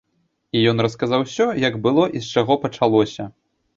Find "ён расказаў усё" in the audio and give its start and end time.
0.71-1.47